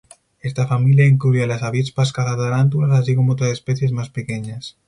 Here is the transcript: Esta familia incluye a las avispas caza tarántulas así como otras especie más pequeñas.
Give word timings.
Esta 0.39 0.65
familia 0.65 1.05
incluye 1.05 1.43
a 1.43 1.45
las 1.45 1.61
avispas 1.61 2.11
caza 2.11 2.35
tarántulas 2.35 2.89
así 2.99 3.13
como 3.15 3.33
otras 3.33 3.51
especie 3.51 3.87
más 3.91 4.09
pequeñas. 4.09 4.75